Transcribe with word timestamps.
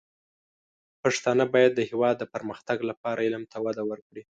پښتانه 1.03 1.43
بايد 1.53 1.71
د 1.75 1.81
هېواد 1.89 2.15
د 2.19 2.23
پرمختګ 2.33 2.77
لپاره 2.89 3.23
علم 3.27 3.43
ته 3.51 3.57
وده 3.65 3.83
ورکړي. 3.89 4.23